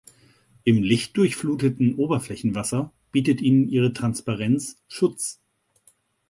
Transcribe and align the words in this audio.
Im 0.63 0.81
lichtdurchfluteten 0.81 1.93
Oberflächenwasser 1.93 2.91
bietet 3.11 3.39
ihnen 3.39 3.69
ihre 3.69 3.93
Transparenz 3.93 4.81
Schutz. 4.87 5.39